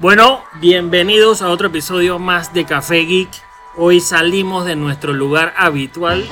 [0.00, 3.28] Bueno, bienvenidos a otro episodio más de Café Geek.
[3.76, 6.26] Hoy salimos de nuestro lugar habitual.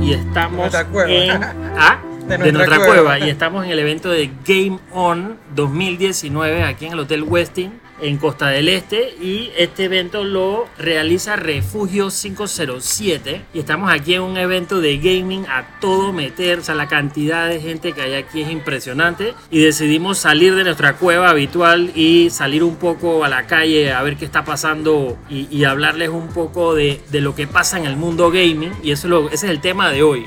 [0.00, 0.72] Y estamos
[1.08, 1.42] en
[1.76, 2.00] ¿Ah?
[2.28, 2.86] De nuestra cueva.
[2.86, 3.18] cueva.
[3.18, 8.18] y estamos en el evento de Game On 2019 aquí en el Hotel Westin en
[8.18, 14.36] Costa del Este y este evento lo realiza Refugio 507 y estamos aquí en un
[14.36, 18.42] evento de gaming a todo meter, o sea la cantidad de gente que hay aquí
[18.42, 19.34] es impresionante.
[19.50, 24.02] Y decidimos salir de nuestra cueva habitual y salir un poco a la calle a
[24.02, 27.86] ver qué está pasando y, y hablarles un poco de, de lo que pasa en
[27.86, 28.72] el mundo gaming.
[28.82, 30.26] Y eso es lo- ese es el tema de hoy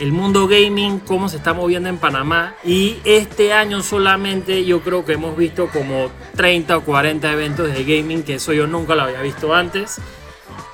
[0.00, 2.54] el mundo gaming, cómo se está moviendo en Panamá.
[2.64, 7.84] Y este año solamente yo creo que hemos visto como 30 o 40 eventos de
[7.84, 10.00] gaming, que eso yo nunca lo había visto antes.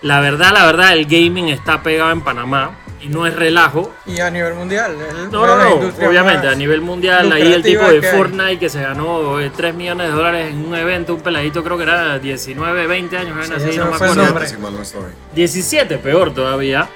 [0.02, 3.92] La verdad, la verdad, el gaming está pegado en Panamá y no es relajo.
[4.06, 4.96] Y a nivel mundial.
[5.32, 5.74] No, no, no,
[6.06, 8.16] obviamente, a nivel mundial, ahí el tipo de que hay.
[8.16, 11.76] Fortnite que se ganó eh, 3 millones de dólares en un evento, un peladito creo
[11.76, 14.14] que era 19, 20 años, Sí, así, no me acuerdo.
[14.14, 14.46] nombre.
[14.46, 15.02] Si mal no estoy.
[15.34, 16.88] 17, peor todavía.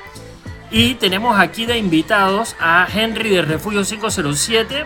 [0.72, 4.84] Y tenemos aquí de invitados a Henry de Refugio 507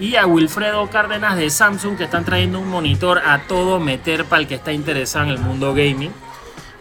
[0.00, 4.42] y a Wilfredo Cárdenas de Samsung que están trayendo un monitor a todo meter para
[4.42, 6.10] el que está interesado en el mundo gaming.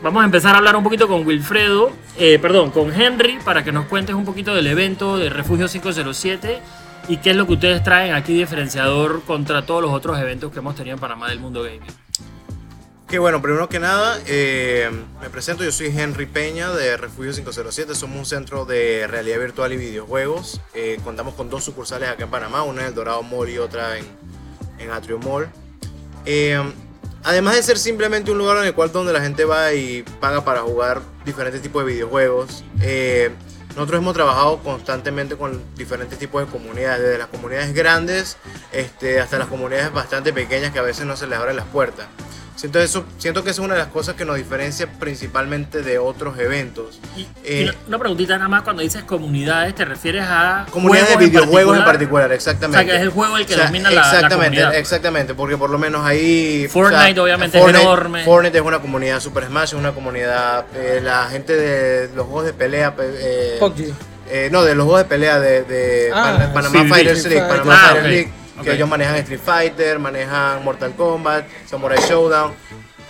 [0.02, 3.72] Vamos a empezar a hablar un poquito con Wilfredo, eh, perdón, con Henry para que
[3.72, 6.60] nos cuentes un poquito del evento de Refugio 507
[7.08, 10.60] y qué es lo que ustedes traen aquí diferenciador contra todos los otros eventos que
[10.60, 12.09] hemos tenido en Panamá del mundo gaming.
[13.10, 14.88] Que bueno, primero que nada, eh,
[15.20, 19.74] me presento, yo soy Henry Peña de Refugio 507, somos un centro de realidad virtual
[19.74, 20.62] y videojuegos.
[20.76, 23.98] Eh, contamos con dos sucursales acá en Panamá, una en el Dorado Mall y otra
[23.98, 24.06] en,
[24.78, 25.50] en Atrium Mall.
[26.28, 26.62] Eh,
[27.24, 30.46] además de ser simplemente un lugar en el cual donde la gente va y paga
[30.46, 32.64] para jugar diferentes tipos de videojuegos,
[33.76, 38.38] nosotros hemos trabajado constantemente con diferentes tipos de comunidades, desde las comunidades grandes
[38.72, 42.06] este, hasta las comunidades bastante pequeñas que a veces no se les abren las puertas.
[42.60, 45.98] Siento, eso, siento que esa es una de las cosas que nos diferencia principalmente de
[45.98, 47.00] otros eventos.
[47.16, 51.16] Y, Eh, y una, preguntita nada más, cuando dices comunidades, ¿te refieres a Comunidades de
[51.16, 52.78] juegos videojuegos en particular, exactamente.
[52.78, 54.76] O sea, que es el juego el que O sea, domina la, la exactamente, comunidad.
[54.76, 56.68] exactamente, porque por lo menos ahí...
[56.70, 58.26] Fortnite, obviamente, es enorme.
[58.26, 62.44] Fortnite es una comunidad, Super Smash es una comunidad, eh, la gente de los juegos
[62.46, 62.94] de pelea...
[63.00, 63.94] eh, PUBG.
[64.30, 67.30] eh, no, de los juegos de pelea de, de Ah, Pan- Panamá sí, Fighters sí,
[67.30, 67.64] League, Fighter.
[67.64, 68.34] Panamá Ah, Fighter League,
[68.64, 72.54] que ellos manejan Street Fighter, manejan Mortal Kombat, Samurai Showdown.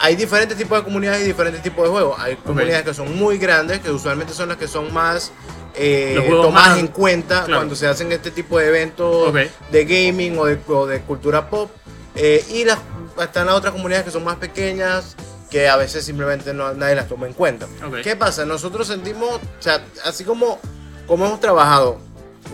[0.01, 2.17] Hay diferentes tipos de comunidades y diferentes tipos de juegos.
[2.19, 5.31] Hay comunidades que son muy grandes, que usualmente son las que son más
[5.75, 7.59] eh, tomadas más- en cuenta claro.
[7.61, 9.37] cuando se hacen este tipo de eventos Ok.
[9.71, 11.69] de gaming o de, o de cultura pop.
[12.15, 12.79] Eh, y las,
[13.21, 15.15] están las otras comunidades que son más pequeñas,
[15.49, 17.65] que a veces simplemente no, nadie las toma en cuenta.
[17.85, 17.97] Ok.
[18.03, 18.45] ¿Qué pasa?
[18.45, 20.59] Nosotros sentimos, o sea, así como,
[21.07, 21.97] como hemos trabajado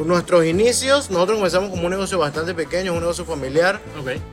[0.03, 3.79] nuestros inicios, nosotros comenzamos como un negocio bastante pequeño, un negocio familiar,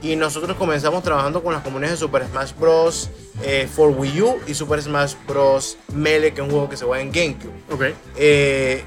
[0.03, 3.11] y nosotros comenzamos trabajando con las comunidades de Super Smash Bros.
[3.43, 5.77] eh, for Wii U y Super Smash Bros.
[5.95, 7.95] Melee, que es un juego que se juega en GameCube.
[8.17, 8.85] Eh,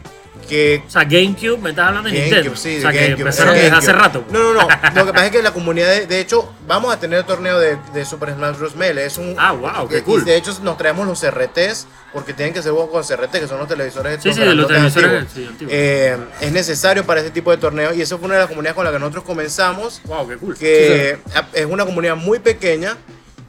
[0.48, 2.36] que O sea, GameCube, me estás hablando de Nintendo.
[2.52, 4.24] GameCube, sí, o sea, que empezaron desde hace rato.
[4.30, 4.68] No, no, no.
[4.96, 7.60] Lo que pasa es que la comunidad, de, de hecho, vamos a tener el torneo
[7.60, 8.76] de, de Super Smash Bros.
[8.76, 9.06] Melee.
[9.06, 10.24] Es un, Ah, wow, qué y cool.
[10.24, 13.58] de hecho, nos traemos los CRTs, porque tienen que ser juegos con CRT, que son
[13.60, 15.50] los televisores Sí, sí, de los televisores sí.
[15.70, 18.76] Eh, es necesario para este tipo de torneos, y eso fue una de las comunidades
[18.76, 20.58] con las que nosotros comenzamos, wow, qué cool.
[20.58, 21.18] que
[21.54, 22.98] es una comunidad muy pequeña,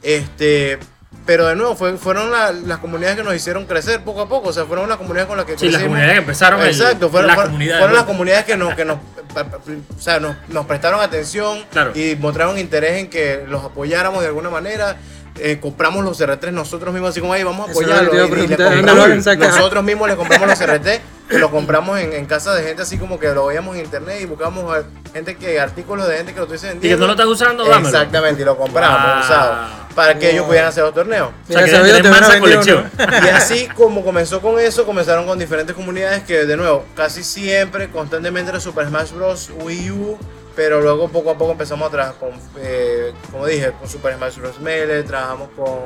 [0.01, 0.79] este...
[1.27, 4.49] Pero de nuevo, fue- fueron la- las comunidades que nos hicieron crecer poco a poco.
[4.49, 5.83] O sea, fueron las comunidades con las que Sí, las crecimos.
[5.89, 8.97] comunidades que empezaron Exacto, fueron, la fueron- comunidad, fueron las comunidades que nos, que nos,
[9.35, 11.91] o sea, nos, nos prestaron atención Claro.
[11.93, 14.95] y mostraron interés en que los apoyáramos de alguna manera.
[15.39, 18.11] Eh, compramos los CRT nosotros mismos, así como ahí vamos a apoyarlos.
[18.15, 22.63] y- y nosotros mismos le compramos los CRT, que lo compramos en, en casa de
[22.63, 24.83] gente así como que lo veíamos en internet y buscamos
[25.13, 26.99] gente que, artículos de gente que lo estuviese Y que vendiendo.
[27.01, 27.87] no lo estás usando, dámelo.
[27.89, 29.19] Exactamente, y lo compramos Wow.
[29.21, 31.29] usado para que ellos pudieran hacer los torneos.
[31.49, 32.61] O sea, que ese video tenés te hubiera mansa vendido
[32.91, 33.25] colección.
[33.25, 37.89] Y así como comenzó con eso, comenzaron con diferentes comunidades que, de nuevo, casi siempre,
[37.89, 39.49] constantemente era Super Smash Bros.
[39.59, 40.19] Wii U,
[40.55, 44.37] pero luego poco a poco empezamos a trabajar con, eh, como dije, con Super Smash
[44.37, 44.59] Bros.
[44.59, 45.79] Melee, trabajamos con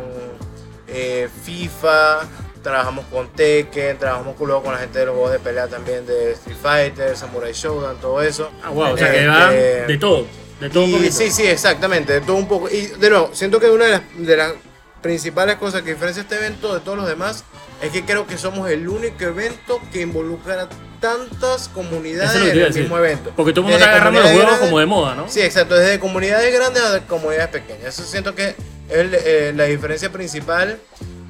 [0.89, 2.19] eh, FIFA,
[2.61, 6.31] trabajamos con Tekken, trabajamos luego con la gente de los juegos de pelea también de
[6.33, 8.51] Street Fighter, Samurai Showdown, todo eso.
[8.63, 10.25] Ah, wow, o sea, que Este, va de todo.
[10.59, 11.11] De todo un poquito.
[11.11, 12.69] sí, sí, exactamente, de todo un poco.
[12.69, 14.53] Y de nuevo, siento que una de las, de las
[15.01, 17.43] principales cosas que diferencia este evento de todos los demás
[17.81, 20.69] es que creo que somos el único evento que involucra
[20.99, 23.33] tantas comunidades en el mismo evento.
[23.35, 25.27] Porque todo el mundo Desde está agarrando los juegos como de moda, ¿no?
[25.27, 27.85] Sí, exacto, desde comunidades grandes a comunidades pequeñas.
[27.85, 28.55] Eso siento que es
[28.89, 30.79] eh, la diferencia principal.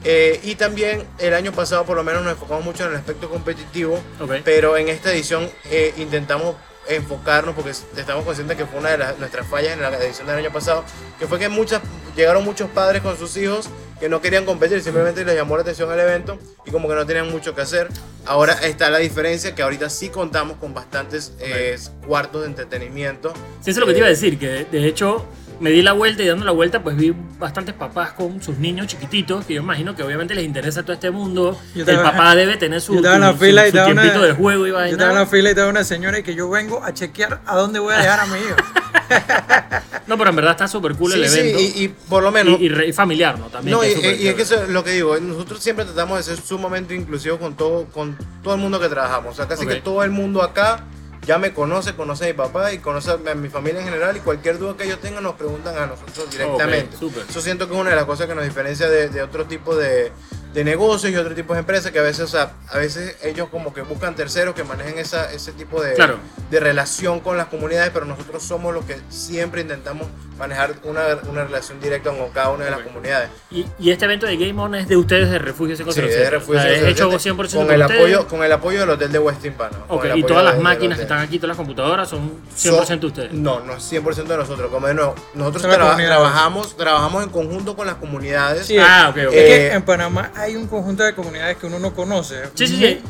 [0.04, 3.30] Eh, y también el año pasado por lo menos nos enfocamos mucho en el aspecto
[3.30, 4.38] competitivo, Ok.
[4.44, 6.56] pero en esta edición eh, intentamos
[6.88, 10.38] enfocarnos porque estamos conscientes que fue una de las- nuestras fallas en la edición del
[10.38, 10.84] año pasado,
[11.20, 11.82] que fue que muchas,
[12.16, 13.70] llegaron muchos padres con sus hijos
[14.00, 17.06] que no querían competir, simplemente les llamó la atención el evento y como que no
[17.06, 17.88] tenían mucho que hacer.
[18.26, 21.78] Ahora está la diferencia que ahorita sí contamos con bastantes eh,
[22.08, 23.32] cuartos de entretenimiento.
[23.62, 25.24] Sí, eso es lo que te iba a decir, que de hecho
[25.62, 28.88] me di la vuelta y dando la vuelta pues vi bastantes papás con sus niños
[28.88, 31.58] chiquititos, que yo imagino que obviamente les interesa todo este mundo.
[31.76, 33.92] Yo El papá debe tener su, yo estaba en la su- fila y su estaba
[33.92, 34.92] una- tiempito de juego y Yo vaina.
[34.92, 37.56] estaba en la fila y estaba una señora y que yo vengo a chequear a
[37.56, 38.56] dónde voy a dejar a mi hijo.
[40.08, 41.60] No, pero en verdad está súper cool el sí, sí, evento.
[41.62, 42.60] y, y por lo menos...
[42.60, 43.46] y, y re- y familiar, ¿no?
[43.46, 43.78] También.
[43.78, 45.62] No, que y, es súper y- y es que eso es lo que digo, nosotros
[45.64, 49.34] siempre tratamos de ser sumamente inclusivos con todo, con todo el mundo que trabajamos.
[49.34, 49.70] O sea, casi Ok.
[49.72, 50.84] que todo el mundo acá
[51.26, 54.22] ya me conoce, conoce a mi papá y conoce a mi familia en general y
[54.22, 56.96] cualquier duda que ellos tengan nos preguntan a nosotros directamente.
[56.96, 57.26] Ok, súper.
[57.30, 59.76] Eso siento que es una de las cosas que nos diferencia de, de otro tipo
[59.76, 60.12] de,
[60.54, 63.48] de negocios y otro tipo de empresas que a veces, o sea, a veces ellos
[63.50, 66.18] como que buscan terceros que manejen esa, ese tipo de, Claro.
[66.50, 70.08] de relación con las comunidades, pero nosotros somos los que siempre intentamos
[70.38, 73.30] manejar una, una relación directa con cada una de las comunidades.
[73.52, 76.20] Y, y este evento de Game On es de ustedes de Refugio Sí, 507.
[76.24, 78.00] de Refugio O sea, es 507, hecho 100% con el ustedes.
[78.02, 79.86] apoyo con el apoyo del hotel de Westin Panama.
[79.88, 83.00] con Ok, el y todas las máquinas que están aquí, todas las computadoras son 100%
[83.00, 83.34] de ustedes.
[83.34, 84.72] No, no es 100% de nosotros.
[84.72, 88.66] Como de nuevo, nosotros traba- trabajamos, trabajamos en conjunto con las comunidades.
[88.66, 89.34] Sí, Ah, ok, ok.
[89.34, 92.36] Es que Eh, en Panamá hay un conjunto de comunidades que uno no conoce.
[92.56, 93.02] Sí, sí, sí.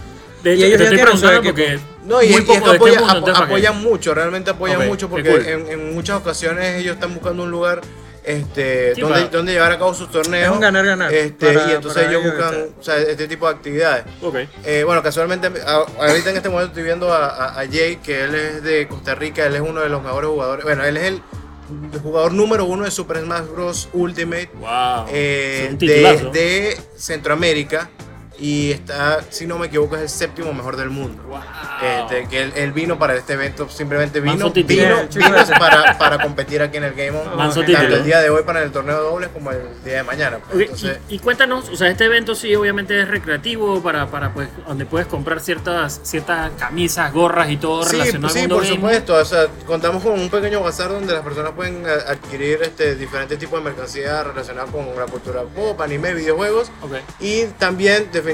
[0.44, 2.69] De Y hecho, ellos te estoy preguntando porque No, y, muy y es que este
[3.44, 5.45] apoyan mucho, realmente apoyan mucho porque cool.
[5.45, 7.81] en, en muchas ocasiones ellos están buscando un lugar
[8.24, 10.45] este, Sí, donde, para- donde llevar a cabo sus torneos.
[10.48, 12.74] Es un ganar-ganar Este, para- y entonces ellos buscan este.
[12.80, 14.04] o sea, este tipo de actividades.
[14.22, 14.36] Ok.
[14.63, 18.36] Eh, bueno, casualmente, ahorita en este momento estoy viendo a, a- a Jay, que él
[18.36, 20.63] es de Costa Rica, él es uno de los mejores jugadores.
[20.66, 21.22] Bueno, él es el
[22.03, 23.89] jugador número uno de Super Smash Bros.
[23.94, 25.06] Ultimate Wow.
[25.09, 25.75] eh,
[26.33, 27.89] de Centroamérica.
[28.44, 31.22] Y está, si no me equivoco, es el séptimo mejor del mundo.
[31.28, 31.40] Wow.
[31.84, 34.52] Este, que él, él vino para este evento, simplemente vino, vino,
[35.10, 37.38] Sí, vino para, para competir aquí en el Game On.
[37.38, 37.96] Manso tanto título.
[37.98, 40.40] el día de hoy para el torneo de dobles como el día de mañana.
[40.40, 40.62] pues.
[40.64, 44.50] Entonces, y, y cuéntanos, o sea, este evento sí obviamente es recreativo para, para pues,
[44.68, 48.64] donde puedes comprar ciertas, ciertas camisas, gorras y todo Sí, relacionado sí, al mundo por
[48.64, 48.80] gaming.
[48.80, 49.14] supuesto.
[49.18, 53.38] O sea, contamos con un pequeño bazar donde las personas pueden a- adquirir este, diferentes
[53.38, 56.72] tipos de mercancía relacionada con la cultura pop, anime, videojuegos.
[56.82, 56.94] Ok.
[57.20, 58.31] Y también definitivamente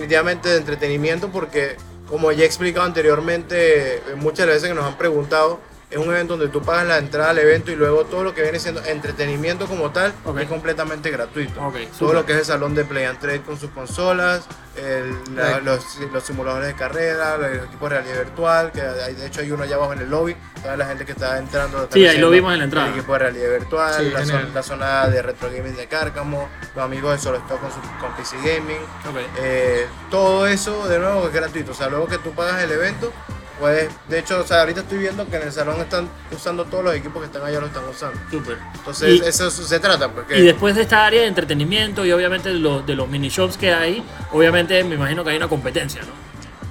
[0.49, 1.77] de entretenimiento porque,
[2.07, 6.35] como ya he explicado anteriormente, eh, muchas veces que nos han preguntado, es un evento
[6.35, 9.67] donde tú pagas la entrada al evento y luego todo lo que viene siendo entretenimiento
[9.67, 11.61] como tal es completamente gratuito.
[11.97, 14.45] Todo lo que es el salón de Play and Trade con sus consolas,
[14.75, 15.63] el- la- Right.
[15.65, 19.49] los, los simuladores de carrera, los equipos de realidad virtual, que hay- de hecho hay
[19.51, 21.87] uno allá abajo en el lobby, toda la gente que está entrando.
[21.91, 22.87] Sí, ahí lo vimos en la entrada.
[22.87, 26.49] El equipo de realidad virtual, Sí, la, zona, la zona de retro gaming de Cárcamo,
[26.75, 28.81] los amigos de Solo Stock con, su, con PC Gaming.
[29.09, 29.17] Ok.
[29.39, 31.71] Eh, todo eso de nuevo es gratuito.
[31.71, 33.11] O sea, luego que tú pagas el evento,
[33.59, 36.83] pues de hecho, o sea, ahorita estoy viendo que en el salón están usando todos
[36.83, 38.19] los equipos que están allá, lo están usando.
[38.31, 38.57] Súper.
[38.75, 40.09] Entonces, Y- eso se trata.
[40.09, 43.29] Porque Y después de esta área de entretenimiento y obviamente de los, de los mini
[43.29, 46.27] shops que hay, obviamente me imagino que hay una competencia, ¿no?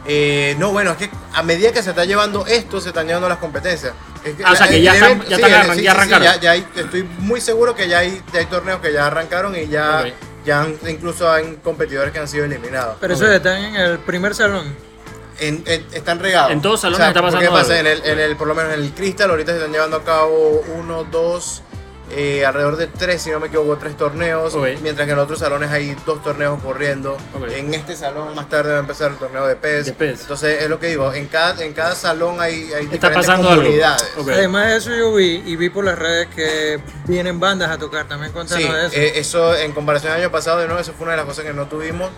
[0.09, 3.29] Eh, no, bueno, es que a medida que se está llevando esto, se están llevando
[3.29, 3.93] las competencias.
[4.25, 5.53] Es Ah, o sea, que ya están- ya están
[5.91, 6.23] arrancaron.
[6.25, 9.57] ya, ya hay- estoy muy seguro que ya hay, ya hay torneos que ya arrancaron
[9.57, 10.05] y ya,
[10.45, 12.99] ya han- incluso hay competidores que han sido eliminados.
[13.01, 13.31] Pero eso Ok.
[13.33, 14.77] están en el primer salón.
[15.39, 16.51] En- en- están regados.
[16.53, 17.79] En todos salones está pasando ¿Qué pasa?
[17.79, 20.05] En el, en el, por lo menos en el Crystal, ahorita se están llevando a
[20.05, 21.63] cabo uno, dos,
[22.11, 24.55] eh, alrededor de tres, si no me equivoco, tres torneos.
[24.55, 24.67] Ok.
[24.81, 27.15] Mientras que en otros salones hay dos torneos corriendo.
[27.35, 27.49] Ok.
[27.51, 29.87] En este salón más tarde va a empezar el torneo de PES.
[29.87, 30.21] De PES.
[30.23, 33.49] Entonces es lo que digo, en cada, en cada salón hay, hay Está diferentes pasando
[33.51, 33.63] algo.
[33.65, 34.09] comunidades.
[34.17, 34.29] Ok.
[34.31, 38.07] Además de eso yo vi y vi por las redes que vienen bandas a tocar.
[38.09, 38.97] También cuéntanos Sí, de eso.
[38.97, 41.45] eh, eso en comparación al año pasado, de nuevo, eso fue una de las cosas
[41.45, 42.09] que no tuvimos.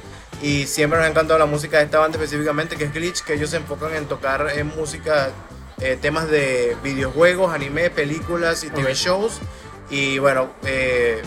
[0.42, 3.34] Y siempre nos ha encantado la música de esta banda específicamente, que es Glitch, que
[3.34, 5.30] ellos se enfocan en tocar en música,
[5.80, 9.40] eh, temas de videojuegos, anime, películas y TV shows.
[9.90, 11.22] Y bueno, eh,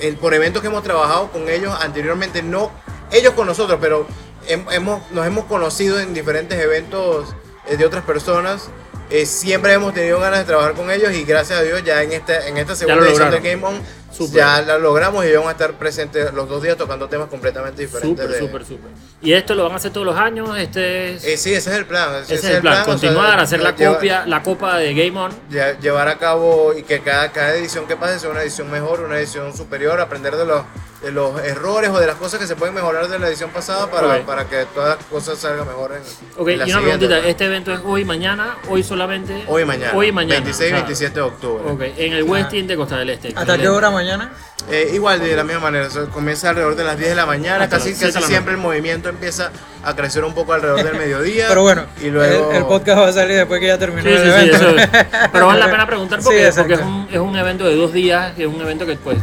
[0.00, 2.70] el- por eventos que hemos trabajado con ellos anteriormente, no
[3.10, 4.06] ellos con nosotros, pero
[4.48, 7.34] hem- hemos, nos hemos conocido en diferentes eventos
[7.68, 8.68] eh, de otras personas.
[9.10, 12.12] Eh, siempre hemos tenido ganas de trabajar con ellos y gracias a Dios ya en
[12.12, 13.50] esta, en esta segunda edición de.
[13.50, 13.82] Game On
[14.18, 14.36] Súper.
[14.36, 18.24] ya la logramos y vamos a estar presentes los dos días tocando temas completamente diferentes.
[18.24, 18.90] Súper, de- súper, súper.
[19.22, 20.56] ¿Y esto lo van a hacer todos los años?
[20.58, 22.14] Este es, Eh, sí, ese es el plan.
[22.22, 25.18] ese es el plan, o sea, continuar, hacer la lleva- copia, la copa de Game
[25.18, 25.32] On.
[25.50, 29.00] lle- llevar a cabo y que cada, cada edición que pase sea una edición mejor,
[29.00, 30.62] una edición superior, aprender de los,
[31.02, 33.88] de los errores o de las cosas que se pueden mejorar de la edición pasada
[33.88, 36.02] para, para que todas las cosas salgan mejor en,
[36.36, 37.26] Ok, en la y una siguiente, preguntita, pues.
[37.30, 39.44] ¿este evento es hoy, mañana, hoy solamente?
[39.46, 39.92] Hoy y mañana.
[39.94, 40.40] Hoy y mañana.
[40.40, 41.64] 26 y o sea, 27 de octubre.
[41.70, 43.32] Ok, en el Westin de Costa del Este.
[43.36, 44.32] ¿Hasta qué hora mañana?
[44.70, 47.64] Eh, igual, de la misma manera, eso comienza alrededor de las 10 de la mañana,
[47.64, 49.50] Hasta casi, casi siempre el movimiento empieza
[49.84, 51.46] a crecer un poco alrededor del mediodía.
[51.48, 52.50] Pero bueno, y luego...
[52.50, 54.56] el, el podcast va a salir después que ya terminó Sí, el sí, sí, evento.
[54.56, 54.88] eso es.
[55.32, 57.92] Pero vale la pena preguntar Sí, porque, porque es, un, es un evento de dos
[57.92, 59.18] días, es un evento que pues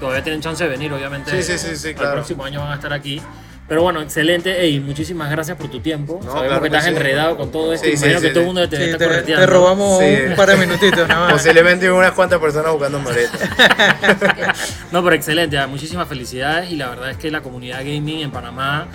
[0.00, 1.30] todavía tienen chance de venir, obviamente.
[1.30, 2.12] Sí, sí, sí, sí, El claro.
[2.14, 3.20] próximo año van a estar aquí.
[3.68, 4.58] Pero bueno, excelente.
[4.62, 6.20] Ey, muchísimas gracias por tu tiempo.
[6.24, 6.90] No, Sabemos claro que estás sí.
[6.90, 7.86] enredado con todo esto.
[7.86, 9.44] Sí, imagino sí, que todo el mundo te Sí, está te, correteando.
[9.46, 10.16] te robamos Sí.
[10.30, 11.32] un par de minutitos nada más.
[11.34, 14.54] Posiblemente unas cuantas personas buscándome ahorita.
[14.92, 18.88] No, pero excelente, muchísimas felicidades y la verdad es que la comunidad gaming en Panamá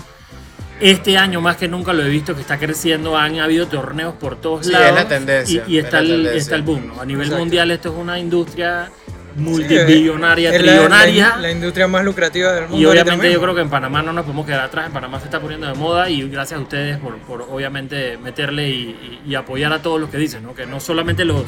[0.80, 4.38] este año más que nunca lo he visto que está creciendo, han habido torneos por
[4.42, 6.42] todos Sí, lados es la tendencia, y, y es está, la el, tendencia.
[6.42, 6.88] está el boom.
[6.88, 7.00] ¿no?
[7.02, 7.40] A nivel Exacto.
[7.40, 8.90] mundial esto es una industria
[9.36, 11.30] multibillonaria, trillonaria.
[11.36, 12.78] La, la industria más lucrativa del mundo.
[12.78, 15.26] y obviamente yo creo que en Panamá no nos podemos quedar atrás, en Panamá se
[15.26, 19.36] está poniendo de moda y gracias a ustedes por, por obviamente meterle y, y- y
[19.36, 20.54] apoyar a todos los que dicen, ¿no?
[20.54, 21.44] que no solamente los,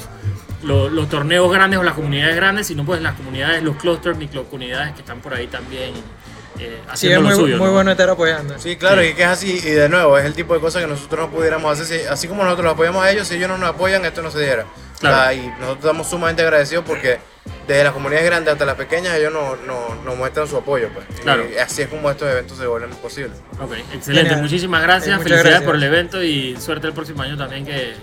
[0.64, 4.94] los, los torneos grandes o las comunidades grandes, sino pues las comunidades, los clusters, microcomunidades
[4.94, 5.92] que están por ahí también
[6.58, 7.58] eh, Sí, haciendo es muy, lo suyo.
[7.58, 7.74] muy ¿no?
[7.74, 8.58] bueno estar apoyando.
[8.60, 9.10] Sí, claro, Sí.
[9.10, 11.36] y que es así, y de nuevo, es el tipo de cosas que nosotros no
[11.36, 14.06] pudiéramos hacer, si- así como nosotros los apoyamos a ellos, si ellos no nos apoyan,
[14.06, 14.66] esto no se diera.
[15.02, 15.18] Claro.
[15.18, 17.20] O sea, y nosotros estamos sumamente agradecidos porque
[17.68, 20.90] desde las comunidades grandes hasta las pequeñas, ellos nos no, nos muestran su apoyo.
[20.94, 21.06] Pues.
[21.22, 21.46] Claro.
[21.50, 23.38] Y así es como estos eventos se vuelven posibles.
[23.60, 24.30] Ok, excelente.
[24.30, 24.42] Genial.
[24.42, 25.16] Muchísimas gracias.
[25.16, 25.64] Eh, Felicidades gracias.
[25.64, 27.94] por el evento y suerte el próximo año también que,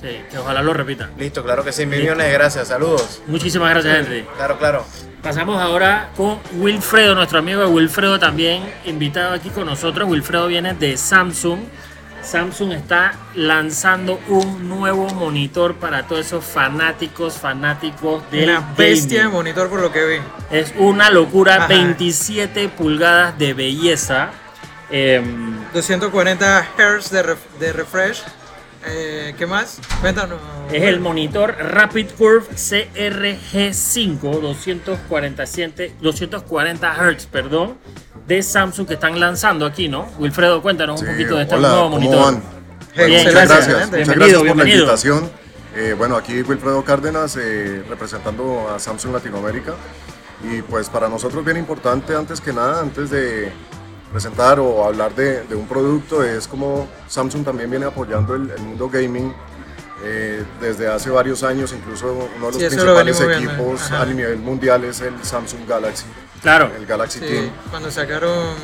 [0.00, 1.10] que, que ojalá lo repitan.
[1.18, 3.22] Listo, claro que sí, mil millones de gracias, saludos.
[3.26, 4.26] Muchísimas gracias, Henry.
[4.36, 4.84] Claro, claro.
[5.22, 10.08] Pasamos ahora con Wilfredo, nuestro amigo Wilfredo también invitado aquí con nosotros.
[10.08, 11.60] Wilfredo viene de Samsung.
[12.26, 19.28] Samsung está lanzando un nuevo monitor para todos esos fanáticos, fanáticos de Una bestia de
[19.28, 20.16] monitor por lo que vi.
[20.50, 21.66] Es una locura, Ajá.
[21.68, 24.30] 27 pulgadas de belleza.
[24.90, 28.22] Em, 240 Hz de, ref- de refresh.
[28.88, 29.78] Eh, ¿Qué más?
[30.00, 30.38] Cuéntanos.
[30.72, 37.78] Es el monitor Rapid Curve CRG5 247, 240 Hz, perdón,
[38.26, 40.06] de Samsung que están lanzando aquí, ¿no?
[40.18, 42.24] Wilfredo, cuéntanos un poquito de este hola, nuevo ¿cómo monitor.
[42.34, 42.42] van?
[42.94, 43.68] Hey, Bien, muchas gracias.
[43.68, 43.90] gracias.
[43.90, 44.78] Muchas Bienvenido, gracias por la bienvenido.
[44.84, 45.30] invitación.
[45.74, 49.74] Eh, bueno, aquí Wilfredo Cárdenas eh, representando a Samsung Latinoamérica.
[50.44, 53.50] Y pues para nosotros bien importante, antes que nada, antes de
[54.12, 58.60] presentar o hablar de, de un producto, es como Samsung también viene apoyando el, el
[58.62, 59.34] mundo gaming
[60.04, 61.72] eh, desde hace varios años.
[61.72, 65.66] Incluso uno de los Sí, eso lo principales equipos a nivel mundial es el Samsung
[65.68, 66.04] Galaxy,
[66.42, 67.50] Claro, el Galaxy Sí, Team.
[67.70, 68.54] cuando sacaron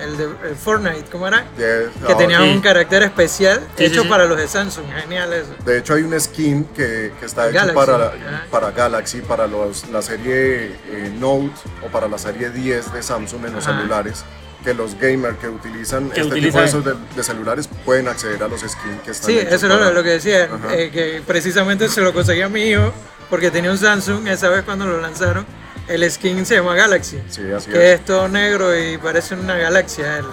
[0.00, 1.44] el de el Fortnite, ¿cómo era?
[1.56, 2.48] Que ah, tenía sí.
[2.48, 4.08] un carácter especial Sí, hecho sí, sí.
[4.08, 4.86] para los de Samsung.
[5.02, 5.50] Genial eso.
[5.64, 8.12] De hecho hay un skin que, que está hecho Galaxy, para,
[8.50, 11.52] para Galaxy, para los- la serie eh, Note
[11.86, 13.76] o para la serie 10 de Samsung en los Ajá.
[13.76, 14.24] celulares,
[14.62, 18.42] que los gamers que utilizan Que este utilizan- tipo de, de, de celulares pueden acceder
[18.42, 21.88] a los skins que están Sí, eso era para- lo que decía, eh, que precisamente
[21.88, 22.92] se lo conseguí a mi hijo
[23.30, 25.44] porque tenía un Samsung esa vez cuando lo lanzaron.
[25.88, 27.18] El skin se llama Galaxy.
[27.28, 28.00] Sí, así Que es.
[28.00, 30.24] es todo negro y parece una galaxia el,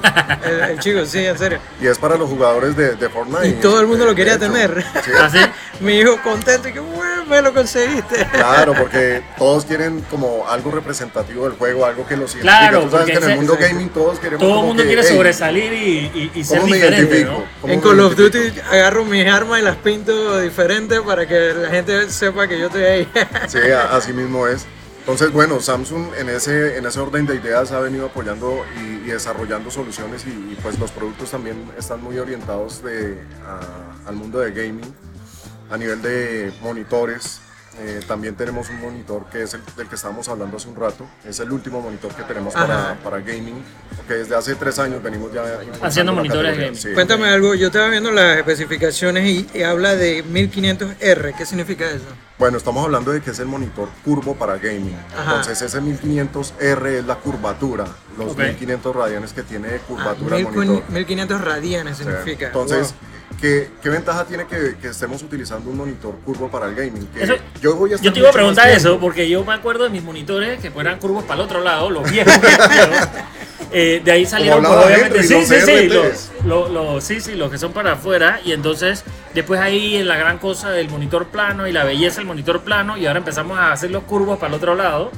[0.45, 1.59] el- el chico, sí, en serio.
[1.81, 3.47] Y es para los jugadores de, de Fortnite.
[3.47, 4.53] Y todo el mundo de- lo quería de hecho.
[4.53, 4.85] tener.
[5.03, 5.37] Sí, así.
[5.81, 8.27] Mi hijo contento y que bueno, me lo conseguiste.
[8.33, 12.41] Claro, porque todos quieren como algo representativo del juego, algo que los identifique.
[12.41, 13.73] Claro, Tú sabes porque que en el mundo exacto.
[13.75, 15.77] gaming todos queremos todo el mundo que, quiere "Hey, sobresalir y,
[16.13, 17.39] y- y ser ¿cómo me diferente, identifico?
[17.39, 17.45] ¿no?
[17.61, 21.53] ¿Cómo En Call of identifico?" Duty agarro mis armas y las pinto diferentes para que
[21.53, 23.07] la gente sepa que yo estoy ahí.
[23.47, 24.65] Sí, a- así mismo es.
[25.11, 29.71] Entonces, bueno, Samsung en ese, en ese orden de ideas ha venido apoyando y, desarrollando
[29.71, 32.83] soluciones y, pues los productos también están muy orientados
[34.05, 34.93] al mundo de gaming
[35.71, 37.41] a nivel de monitores.
[37.79, 41.05] Eh, también tenemos un monitor que es el del que estábamos hablando hace un rato.
[41.25, 43.63] Es el último monitor que tenemos para, para gaming,
[43.95, 45.43] porque desde hace tres años venimos ya
[45.81, 46.75] Haciendo monitores gaming.
[46.75, 46.89] Sí.
[46.93, 52.05] Cuéntame algo, yo estaba viendo las especificaciones y, y habla de 1500R, ¿qué significa eso?
[52.37, 54.95] Bueno, estamos hablando de que es el monitor curvo para gaming.
[55.13, 55.23] Ajá.
[55.37, 57.85] Entonces ese 1500R es la curvatura,
[58.17, 58.39] los Ok.
[58.39, 60.89] 1500 radianes que tiene de Ah, curvatura el 1000 monitor.
[60.91, 62.03] 1500 radianes Sí.
[62.03, 62.47] significa.
[62.47, 63.18] Entonces, Wow.
[63.41, 67.07] ¿Qué, qué ventaja tiene que, que estemos utilizando un monitor curvo para el gaming?
[67.07, 69.83] Que Eso- yo voy a Yo te iba a preguntar eso porque yo me acuerdo
[69.85, 72.33] de mis monitores que fueran curvos para el otro lado, los viejos.
[73.71, 77.51] Eh, de ahí salieron, pues, obviamente, sí, sí, sí, los, los- los- sí, sí, los
[77.51, 78.39] que son para afuera.
[78.43, 79.03] Y entonces,
[79.35, 82.97] después ahí en la gran cosa del monitor plano y la belleza del monitor plano,
[82.97, 85.11] y ahora empezamos a hacer los curvos para el otro lado.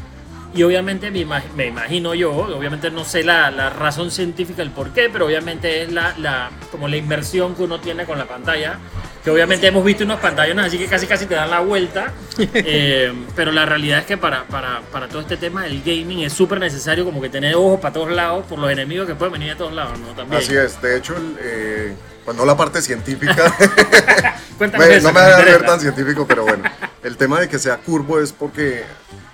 [0.54, 4.72] Y obviamente me, ima- me imagino yo, obviamente no sé la, la razón científica, el
[4.72, 8.26] por qué, pero obviamente es la, la, como la inversión que uno tiene con la
[8.26, 8.78] pantalla.
[9.24, 13.14] que obviamente hemos visto unos pantallones así que casi casi te dan la vuelta, eh,
[13.34, 16.60] pero la realidad es que para, para, para todo este tema del gaming es súper
[16.60, 19.56] necesario como que tener ojos para todos lados por los enemigos que pueden venir de
[19.56, 20.08] todos lados, ¿no?
[20.08, 20.42] También.
[20.42, 21.94] Así es, de hecho, eh,
[22.26, 23.36] pues no la parte científica,
[24.58, 26.64] Cuéntame Me- eso, no me que voy a ver tan científico, pero bueno,
[27.04, 28.84] el tema de que sea curvo es porque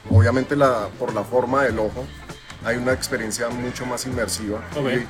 [0.09, 2.05] obviamente la, por la forma del ojo
[2.65, 4.59] hay una experiencia mucho más inmersiva.
[4.75, 4.89] Ok.
[4.93, 5.05] Y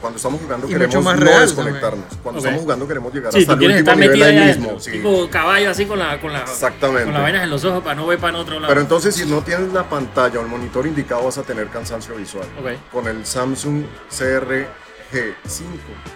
[0.00, 2.04] cuando estamos jugando Y queremos mucho más no real desconectarnos.
[2.22, 2.44] Cuando Ok.
[2.46, 4.64] estamos jugando queremos llegar Sí, hasta el último estar nivel ahí ahí mismo.
[4.70, 4.90] adentro, sí.
[4.92, 7.04] tipo caballo así con, la, con, la, Exactamente.
[7.04, 8.68] con las vainas en los ojos para no ver para otro lado.
[8.68, 12.14] Pero entonces si no tienes la pantalla o el monitor indicado vas a tener cansancio
[12.16, 12.46] visual.
[12.60, 12.92] Ok.
[12.92, 14.66] Con el Samsung CR
[15.12, 15.62] G5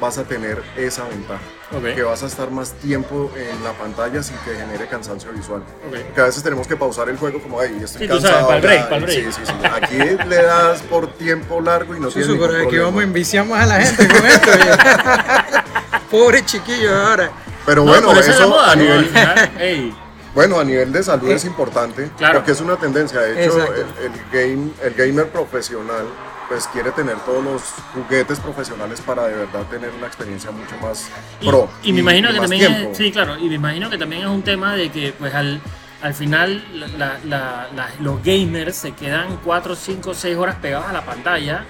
[0.00, 1.40] vas a tener esa ventaja.
[1.72, 1.94] Ok.
[1.94, 5.62] Que vas a estar más tiempo en la pantalla sin que genere cansancio visual.
[5.88, 6.14] Ok.
[6.14, 8.46] Que a veces tenemos que pausar el juego como, ay, estoy Sí, tú sabes, cansado.
[8.46, 8.84] para el break, ya".
[8.88, 9.32] para el break.
[9.32, 9.66] Sí, sí, sí.
[9.82, 12.84] Aquí le das por tiempo largo y no Sí, tienes ningún pero aquí problema.
[12.86, 14.50] vamos a enviciar más a la gente con esto.
[14.58, 15.64] ya.
[16.10, 17.30] Pobre chiquillo ahora.
[17.66, 18.82] Pero No, bueno, eso moda, a ¿no?
[18.82, 19.10] nivel
[19.58, 19.94] ey,
[20.34, 22.38] Bueno, a nivel de salud es importante, Claro.
[22.38, 23.20] porque es una tendencia.
[23.20, 26.06] De hecho, el, el game, el gamer profesional
[26.48, 27.62] pues quiere tener todos los
[27.94, 31.08] juguetes profesionales para de verdad tener una experiencia mucho más
[31.40, 31.68] Y, pro.
[31.82, 32.90] y me imagino que también tiempo.
[32.92, 35.60] es, sí, claro, y me imagino que también es un tema de que pues al,
[36.02, 36.64] al final
[36.96, 41.64] la- la- la- los gamers se quedan 4, 5, 6 horas pegados a la pantalla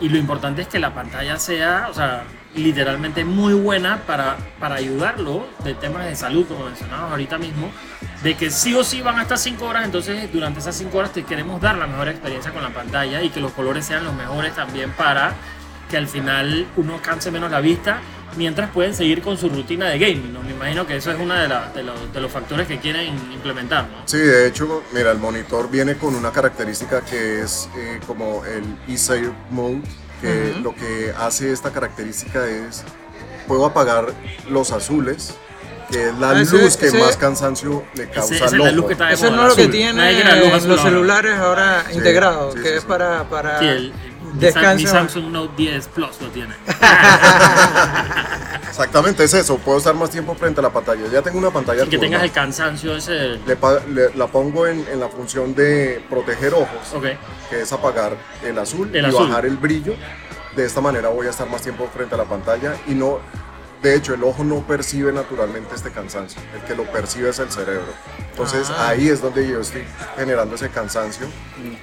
[0.00, 2.22] y lo importante es que la pantalla sea, o sea,
[2.54, 7.70] literalmente muy buena para, para ayudarlo de temas de salud, como mencionabas ahorita mismo,
[8.22, 11.12] de que sí o sí van a estar 5 horas, entonces durante esas 5 horas
[11.12, 14.14] te queremos dar la mejor experiencia con la pantalla y que los colores sean los
[14.14, 15.32] mejores también para
[15.90, 17.98] que al final uno canse menos la vista
[18.36, 20.32] mientras pueden seguir con su rutina de gaming.
[20.32, 20.40] ¿no?
[20.42, 23.84] Me imagino que eso es uno de, los- de los factores que quieren implementar.
[23.84, 24.02] ¿no?
[24.04, 28.62] Sí, de hecho, mira, el monitor viene con una característica que es eh, como el
[28.94, 29.80] eSave Mode,
[30.20, 32.84] que lo que hace esta característica es,
[33.48, 34.12] puedo apagar
[34.48, 35.34] los azules,
[35.90, 38.70] que es la Ah, ese- luz que ese- más cansancio le causa Ese- al ojo.
[38.72, 40.12] luz que está de Eso no es lo que tiene
[40.66, 42.86] los celulares ahora Sí, integrados, sí, que sí, es sí.
[42.88, 44.76] para, para Sí, el, mi, Sam- descanso.
[44.76, 46.54] mi Samsung Note 10 Plus lo tiene.
[48.68, 51.02] Exactamente, es eso, puedo estar más tiempo frente a la pantalla.
[51.12, 53.38] Ya tengo una pantalla Y que tengas el cansancio ese.
[53.46, 53.56] Le
[54.14, 56.68] la pongo en, en la función de proteger ojos,
[57.50, 59.28] que es apagar el azul El y azul.
[59.28, 59.94] bajar el brillo.
[60.56, 63.18] De esta manera voy a estar más tiempo frente a la pantalla y no,
[63.82, 66.40] de hecho, el ojo no percibe naturalmente este cansancio.
[66.54, 67.86] El que lo percibe es el cerebro.
[68.30, 68.88] Entonces Ah.
[68.88, 69.84] ahí es donde yo estoy
[70.16, 71.26] generando ese cansancio,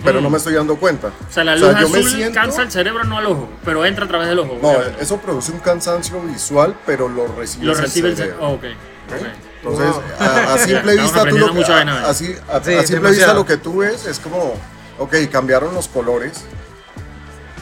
[0.04, 1.08] pero no me estoy dando cuenta.
[1.08, 3.84] O sea, la luz yo me azul siento- cansa el cerebro, no al ojo, pero
[3.86, 4.58] entra a través del ojo.
[4.62, 5.02] No, obviamente.
[5.04, 8.60] eso produce un cansancio visual, pero lo recibe lo el recibe el cerebro.
[8.60, 8.68] cerebro.
[8.70, 9.22] ok.
[9.22, 9.28] ok.
[9.64, 10.04] Entonces, Wow.
[10.20, 12.04] a, a simple vista, tú lo, vaina hoy.
[12.04, 14.54] a, así, a- Sí, a simple vista lo que tú ves es como,
[15.00, 16.44] ok, cambiaron los colores,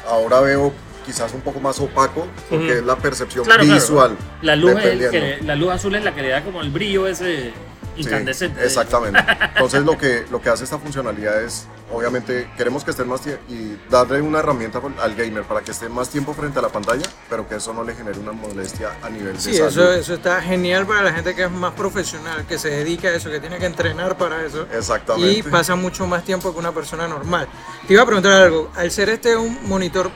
[0.07, 0.73] ahora veo
[1.05, 2.73] quizás un poco más opaco, porque Ujú.
[2.79, 3.75] es la percepción Claro, claro.
[3.79, 4.17] visual.
[4.41, 7.07] La luz, es que, la luz azul es la que le da como el brillo
[7.07, 7.53] ese
[7.95, 8.61] Sí, incandescente.
[8.65, 9.19] exactamente.
[9.55, 13.41] Entonces lo que, lo que hace esta funcionalidad es, obviamente, queremos que estén más tiempo
[13.47, 17.05] y darle una herramienta al gamer para que esté más tiempo frente a la pantalla,
[17.29, 19.69] pero que eso no le genere una molestia a nivel de Sí, salud.
[19.69, 23.11] eso, eso está genial para la gente que es más profesional, que se dedica a
[23.15, 24.67] eso, que tiene que entrenar para eso.
[24.77, 25.31] Exactamente.
[25.31, 27.47] Y pasa mucho más tiempo que una persona normal.
[27.87, 28.71] Te iba a preguntar algo.
[28.75, 30.11] Al ser este un monitor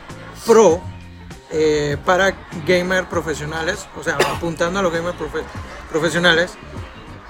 [0.45, 0.81] pro
[1.51, 2.33] eh, para
[2.67, 5.43] gamers profesionales, o sea, apuntando a los gamers profe-
[5.89, 6.51] profesionales,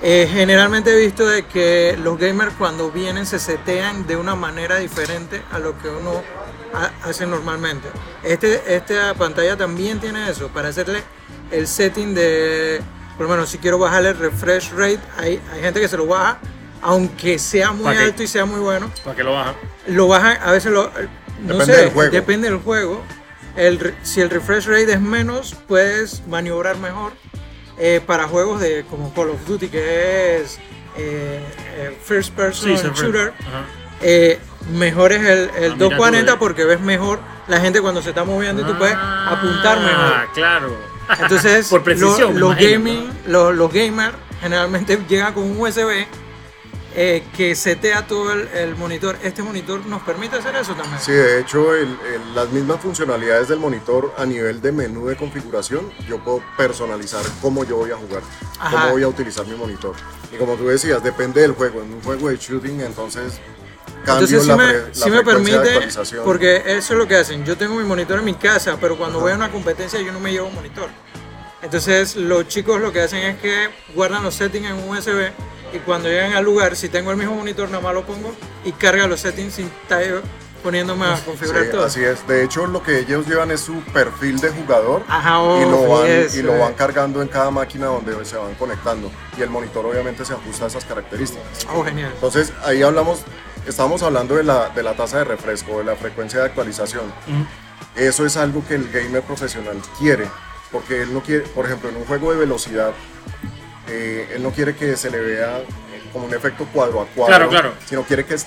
[0.02, 4.78] eh, generalmente he visto de que los gamers cuando vienen se setean de una manera
[4.78, 6.22] diferente a lo que uno
[6.74, 7.90] ha- hace normalmente.
[8.24, 11.04] Este, esta pantalla también tiene eso, para hacerle
[11.52, 12.82] el setting de,
[13.18, 16.06] por lo menos si quiero bajarle el refresh rate, hay, hay gente que se lo
[16.08, 16.40] baja,
[16.82, 19.54] aunque sea muy alto y sea muy bueno, ¿Para qué lo baja?
[19.88, 20.90] lo bajan, a veces lo,
[21.42, 22.12] no Depende sé, del juego.
[22.12, 23.04] depende del juego.
[23.56, 27.14] El si el refresh rate es menos, puedes maniobrar mejor
[27.78, 30.58] eh, para juegos de como Call of Duty, que es
[30.98, 31.42] eh,
[31.78, 33.34] eh, first person shooter.
[34.02, 34.40] Eh,
[34.74, 36.36] mejor es el, el Ah, mira tú, 240 eh.
[36.40, 40.14] porque ves mejor la gente cuando se está moviendo y tú puedes apuntar mejor.
[40.14, 40.78] Ah, claro.
[41.20, 46.06] Entonces, Por precisión, lo- los, gaming, los, los gamers generalmente llegan con un USB
[47.02, 49.18] eh, que setea todo el, el monitor.
[49.24, 51.00] Este monitor nos permite hacer eso también.
[51.00, 55.16] Sí, de hecho, el- el- las mismas funcionalidades del monitor a nivel de menú de
[55.16, 58.22] configuración, yo puedo personalizar cómo yo voy a jugar,
[58.60, 58.70] Ajá.
[58.72, 59.96] cómo voy a utilizar mi monitor.
[60.34, 61.82] Y como tú decías, depende del juego.
[61.82, 63.40] En un juego de shooting, entonces
[64.02, 65.88] Entonces la, me, sí me permite,
[66.26, 67.46] porque eso es lo que hacen.
[67.46, 70.20] Yo tengo mi monitor en mi casa, pero cuando voy a una competencia yo no
[70.20, 70.90] me llevo un monitor.
[71.62, 75.32] Entonces los chicos lo que hacen es que guardan los settings en un USB
[75.74, 78.34] y cuando llegan al lugar, si tengo el mismo monitor, nada más lo pongo
[78.66, 80.04] y carga los settings sin estar
[80.64, 81.86] poniéndome a configurar Sí, todo.
[81.86, 82.28] así es.
[82.28, 86.00] De hecho, lo que ellos llevan es su perfil de jugador Ajá, y, lo oh,
[86.00, 89.10] van, eso, y lo van cargando en cada máquina donde se van conectando.
[89.38, 91.66] Y el monitor obviamente se ajusta a esas características.
[91.74, 92.12] Oh, genial.
[92.14, 93.22] Entonces, ahí hablamos,
[93.66, 97.06] estábamos hablando de la, de la tasa de refresco, de la frecuencia de actualización.
[97.06, 97.46] Ujú.
[97.96, 100.28] Eso es algo que el gamer profesional quiere,
[100.74, 102.92] porque él no quiere, por ejemplo, en un juego de velocidad,
[103.90, 105.64] eh, él no quiere que se le vea eh,
[106.14, 107.74] como un efecto cuadro a cuadro, Claro, claro.
[107.88, 108.38] sino quiere que eh,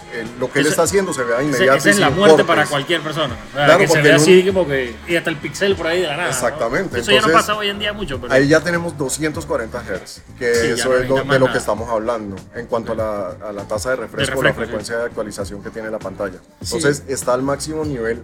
[0.40, 1.78] lo que él Ese- está haciendo se vea inmediato.
[1.78, 2.46] esa es la muerte cortes.
[2.46, 3.34] para cualquier persona.
[3.50, 4.94] O sea, Claro, que se porque ve en un- así como que.
[5.08, 6.24] Y hasta el pixel por ahí de la nada.
[6.24, 6.30] ¿no?
[6.34, 8.32] Exactamente, Eso ya no entonces, pasa hoy en día mucho, pero.
[8.32, 11.88] Ahí ya tenemos 240 Hz, que Sí, eso no es lo- de lo que estamos
[11.90, 14.56] hablando en cuanto a la, a la tasa de refresco, refresco, la sí.
[14.56, 16.38] frecuencia de actualización que tiene la pantalla.
[16.62, 16.74] Sí.
[16.76, 18.22] Entonces está al máximo nivel.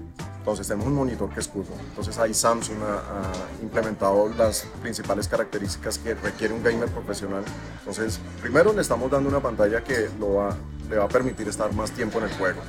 [0.49, 1.75] Entonces tenemos un monitor que es curvo.
[1.91, 7.45] Entonces ahí Samsung ha, ha implementado las principales características que requiere un gamer profesional.
[7.81, 10.57] Entonces primero le estamos dando una pantalla que lo va,
[10.89, 12.61] le va a permitir estar más tiempo en el juego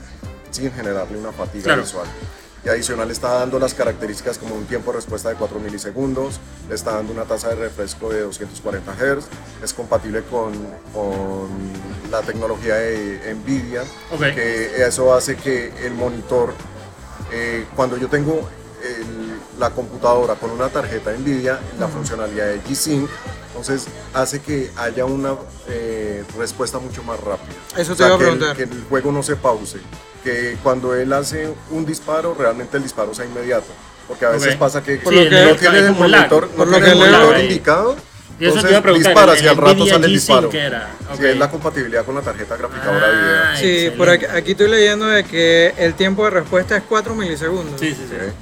[0.52, 1.84] sin generarle una fatiga Claro.
[1.84, 2.06] visual.
[2.66, 6.76] Y adicional está dando las características como un tiempo de respuesta de 4 milisegundos, le
[6.76, 9.24] está dando una tasa de refresco de 240 Hz,
[9.64, 10.52] es compatible con,
[10.94, 11.48] con
[12.12, 14.20] la tecnología de Nvidia, Ok.
[14.36, 16.54] que eso hace que el monitor,
[17.32, 18.48] eh, cuando yo tengo
[18.84, 23.10] el- la computadora con una tarjeta Nvidia, la funcionalidad de G-Sync,
[23.48, 25.36] entonces hace que haya una
[25.68, 27.56] eh, respuesta mucho más rápida.
[27.78, 28.56] Eso O te sea, iba a que el- preguntar.
[28.58, 29.80] que el juego no se pause,
[30.24, 33.68] que cuando él hace un disparo, realmente el disparo sea inmediato.
[34.08, 34.60] Porque a veces Ok.
[34.60, 37.96] pasa que Sí, que- no tiene el monitor, no tiene el monitor indicado,
[38.40, 39.12] Y eso te entonces iba a preguntar.
[39.14, 40.50] dispara si al rato sale el disparo.
[40.52, 43.36] Si es la compatibilidad con la tarjeta gráfica de video.
[43.44, 47.80] Ah, Sí, por aquí, estoy leyendo de que el tiempo de respuesta es 4 milisegundos.
[47.80, 48.16] Sí, sí, sí.
[48.16, 48.34] Sí.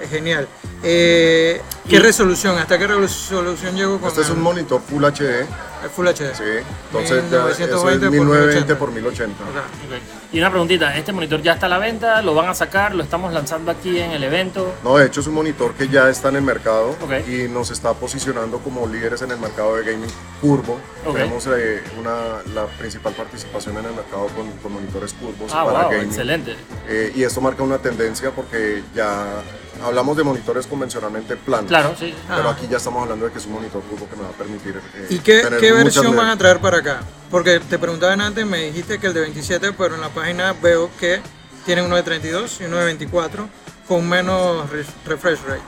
[0.00, 0.48] Es genial.
[0.82, 2.58] Eh, ¿Qué Y- resolución?
[2.58, 5.46] ¿Hasta qué resolución llegó con Este es un monitor Full HD,
[5.84, 6.34] el Full HD?
[6.34, 6.42] sí.
[6.86, 9.44] Entonces ya, eso 1920 es por 1920 por 1080.
[9.44, 9.50] Ok.
[9.50, 10.02] Ok.
[10.32, 12.20] Y una preguntita, ¿este monitor ya está a la venta?
[12.22, 12.94] ¿Lo van a sacar?
[12.94, 14.74] ¿Lo estamos lanzando aquí en el evento?
[14.82, 16.96] No, de hecho es un monitor que ya está en el mercado
[17.28, 20.78] y nos está posicionando como líderes en el mercado de gaming curvo.
[21.04, 25.82] Tenemos eh, una, la principal participación en el mercado con, con monitores curvos Ah, para
[25.82, 26.08] wow, gaming.
[26.08, 26.56] excelente.
[26.88, 29.40] Eh, y esto marca una tendencia porque ya
[29.84, 31.68] hablamos de monitores convencionalmente planos.
[31.68, 32.14] Claro, sí.
[32.28, 32.52] Pero Ah.
[32.52, 34.80] aquí ya estamos hablando de que es un monitor curvo que me va a permitir.
[34.94, 37.00] eh, ¿Y qué, tener qué versión van a traer para acá?
[37.30, 40.90] Porque te preguntaban antes, me dijiste que el de 27, pero en la página veo
[40.98, 41.20] que
[41.66, 43.48] tienen uno de 32 y uno de 24
[43.88, 45.62] con menos re- refresh rate.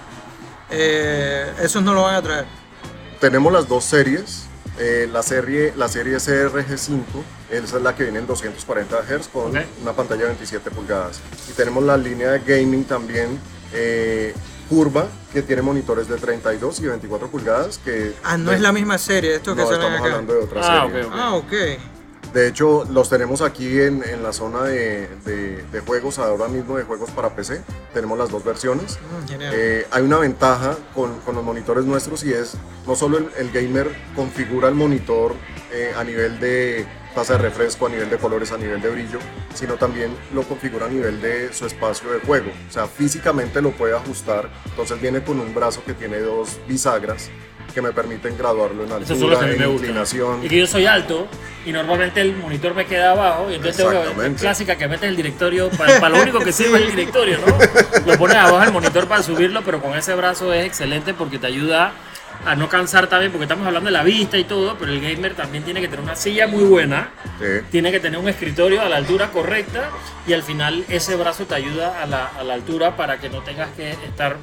[0.71, 2.47] Eh, esos no lo van a traer.
[3.21, 4.45] Tenemos las dos series.
[4.79, 7.01] Eh, la serie la serie CRG5
[7.51, 9.65] esa es la que viene en 240 Hz con Ok.
[9.81, 13.41] una pantalla de 27 pulgadas y tenemos la línea de gaming también
[13.73, 14.35] eh,
[14.69, 18.99] curva que tiene monitores de 32 y 24 pulgadas que Ah, no es la misma
[18.99, 20.09] serie, esto que no salen estamos acá.
[20.15, 21.09] hablando de otra Ah, serie.
[21.13, 21.53] Ah, ok.
[22.35, 26.77] de hecho los tenemos aquí en, en la zona de, de- de juegos ahora mismo
[26.77, 27.63] de juegos para PC
[27.95, 28.99] tenemos las dos versiones
[29.29, 29.39] Mm.
[29.41, 32.55] Eh, hay una ventaja con, con los monitores nuestros y es
[32.87, 35.35] no solo el, el gamer configura el monitor
[35.73, 36.85] eh, a nivel de
[37.17, 39.19] tasa de refresco, a nivel de colores, a nivel de brillo,
[39.55, 42.51] sino también lo configura a nivel de su espacio de juego.
[42.69, 44.51] O sea, físicamente lo puede ajustar.
[44.67, 47.31] Entonces viene con un brazo que tiene dos bisagras
[47.75, 50.45] que me permiten graduarlo en altura, en inclinación.
[50.45, 51.27] Y que yo soy alto
[51.65, 55.17] y normalmente el monitor me queda abajo y entonces tengo que clásica que metes el
[55.17, 58.11] directorio para, para lo único que sirve el directorio, ¿no?
[58.13, 61.47] Lo pones abajo el monitor para subirlo, pero con ese brazo es excelente porque te
[61.47, 61.93] ayuda
[62.47, 65.35] a no cansar también, porque estamos hablando de la vista y todo, pero el gamer
[65.35, 67.45] también tiene que tener una silla muy buena, Sí.
[67.71, 69.91] tiene que tener un escritorio a la altura correcta
[70.27, 73.43] y al final ese brazo te ayuda a la, a la altura para que no
[73.43, 74.37] tengas que estar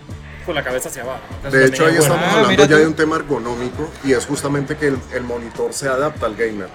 [0.46, 1.22] con la cabeza hacia abajo.
[1.50, 2.82] De hecho, ahí es estamos Ah, hablando mira ya tú.
[2.82, 6.68] de un tema ergonómico y es justamente que el, el monitor se adapta al gamer.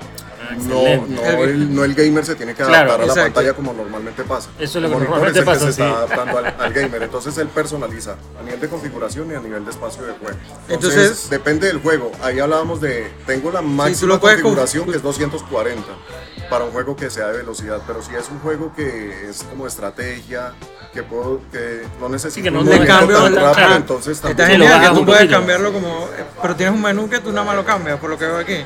[0.57, 3.35] No, no, el, no el gamer se tiene que Claro, adaptar a la exacto.
[3.35, 4.49] pantalla como normalmente pasa.
[4.59, 5.83] Eso es lo que normalmente que pasa, se sí.
[5.83, 7.03] está adaptando al, al gamer.
[7.03, 10.37] Entonces él personaliza a nivel de configuración y a nivel de espacio de juego.
[10.69, 12.11] Entonces, Entonces- depende del juego.
[12.23, 15.83] Ahí hablábamos de, tengo la máxima configuración conf- que es 240
[16.51, 17.83] para un juego que sea de velocidad.
[17.87, 20.53] Pero si es un juego que es como estrategia,
[20.95, 23.75] que puedo, que no necesita que no- un cambio, tan rápido, claro.
[23.77, 26.09] entonces Está Sí, lo genial que tú puedes cambiarlo como...
[26.41, 28.65] Pero tienes un menú que tú nada más lo cambias, por lo que veo aquí.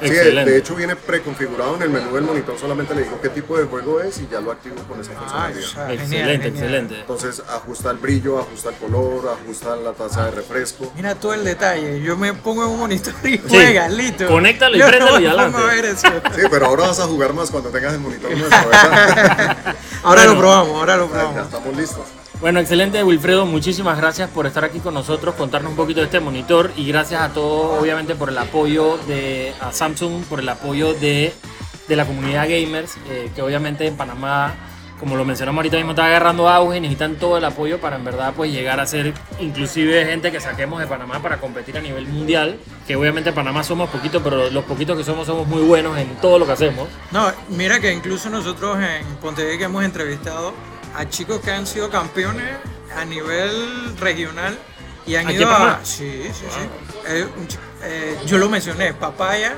[0.00, 0.50] Sí, Excelente.
[0.50, 3.64] de hecho viene preconfigurado en el menú del monitor, solamente le digo qué tipo de
[3.66, 5.62] juego es y ya lo activo con esa Ay, funcionalidad.
[5.62, 7.00] o sea, genial, Excelente, excelente.
[7.00, 10.90] Entonces ajusta el brillo, ajusta el color, ajusta la tasa de refresco.
[10.96, 12.00] Mira todo el detalle.
[12.00, 14.26] Yo me pongo en un monitor y juega, listo.
[14.28, 15.58] Conéctalo y no préndelo y adelante.
[15.58, 16.08] a ver eso.
[16.34, 19.76] Sí, pero ahora vas a jugar más cuando tengas el monitor nuestro, ¿verdad?
[20.02, 20.32] Ahora Bueno.
[20.34, 21.42] lo probamos, ahora lo ya probamos.
[21.44, 22.00] estamos listos.
[22.40, 26.20] Bueno, excelente Wilfredo, muchísimas gracias por estar aquí con nosotros, contarnos un poquito de este
[26.20, 30.94] monitor y gracias a todos obviamente por el apoyo de a Samsung, por el apoyo
[30.94, 31.34] de,
[31.86, 34.54] de la comunidad gamers, eh, que obviamente en Panamá
[34.98, 38.04] como lo mencionamos ahorita mismo, está agarrando auge y necesitan todo el apoyo para en
[38.04, 42.06] verdad pues llegar a ser inclusive gente que saquemos de Panamá para competir a nivel
[42.06, 45.96] mundial, que obviamente en Panamá somos poquitos, pero los poquitos que somos somos muy buenos
[45.98, 46.88] en todo lo que hacemos.
[47.12, 50.52] No, mira que incluso nosotros en Pontevedra hemos entrevistado
[50.96, 52.48] a chicos que han sido campeones
[52.96, 54.58] a nivel regional
[55.06, 55.80] y han ¿Aquí ido a...
[55.82, 56.60] Sí, sí, sí.
[57.06, 57.48] Eh, un
[57.82, 59.54] eh, yo lo mencioné, Papaya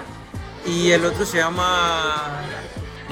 [0.65, 2.41] y el otro se llama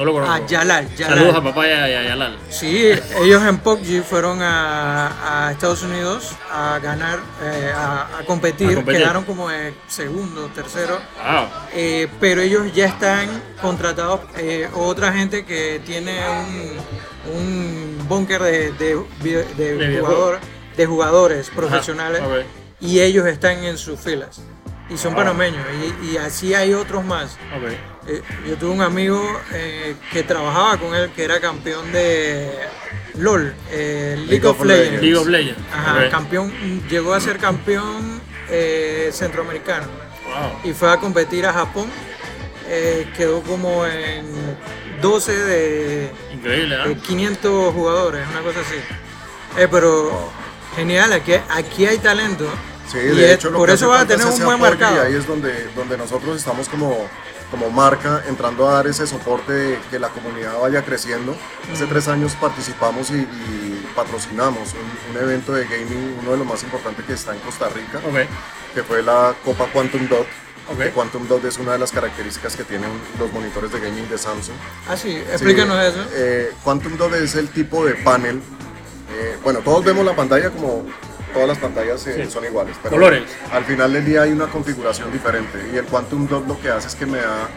[0.00, 0.32] No lo conozco.
[0.34, 0.88] ah, Yalal.
[0.96, 1.18] Yalal.
[1.18, 2.38] Saludos a Papaya y a Yalal.
[2.48, 2.90] Sí,
[3.22, 8.70] ellos en PUBG fueron a, a Estados Unidos a ganar, eh, a, a competir.
[8.70, 9.02] A competir.
[9.02, 11.48] quedaron como eh, segundo, tercero, Wow.
[11.74, 13.28] eh, pero ellos ya están
[13.60, 16.18] contratados, eh, otra gente que tiene
[17.26, 20.38] un, un búnker de, de, de De jugador-
[20.78, 22.46] de jugadores profesionales ok.
[22.80, 24.40] y ellos están en sus filas.
[24.88, 25.64] Y son panameños,
[26.02, 27.36] y, y así hay otros más.
[27.56, 27.99] Ok.
[28.10, 32.50] Eh, yo tuve un amigo eh, que trabajaba con él que era campeón de
[33.18, 35.00] LOL, eh, League, of, Legends.
[35.02, 35.60] League of Legends.
[35.72, 36.52] Ajá, campeón,
[36.88, 39.86] llegó a ser campeón eh, centroamericano
[40.26, 40.70] Wow.
[40.70, 41.86] y fue a competir a Japón.
[42.72, 44.26] eh, quedó como en
[45.02, 46.94] 12 de, Increíble, de ¿ah?
[47.04, 48.76] 500 jugadores, una cosa así.
[49.60, 50.30] Eh, pero
[50.76, 52.46] genial, aquí, aquí hay talento.
[52.86, 54.96] Sí, y de es- hecho, lo por que eso va a tener un buen mercado.
[54.96, 57.08] Y ahí es donde, donde nosotros estamos como,
[57.50, 61.34] como marca entrando a dar ese soporte de que la comunidad vaya creciendo.
[61.72, 66.46] Hace tres años participamos y, y patrocinamos un, un evento de gaming, uno de los
[66.46, 68.28] más importantes que está en Costa Rica, Ok.
[68.74, 70.26] que fue la Copa Quantum Dot.
[70.70, 70.78] Ok.
[70.78, 74.16] Que Quantum Dot es una de las características que tienen los monitores de gaming de
[74.18, 74.54] Samsung.
[74.88, 76.08] Ah, sí, explícanos Sí, eso.
[76.14, 78.40] eh, Quantum Dot es el tipo de panel.
[79.12, 80.84] eh, bueno, todos vemos la pantalla como
[81.32, 82.30] todas las pantallas eh, Sí.
[82.30, 82.76] son iguales.
[82.82, 83.22] Pero Colores.
[83.52, 85.70] Al final del día hay una configuración diferente.
[85.72, 87.48] Y el Quantum Dot lo que hace es que me da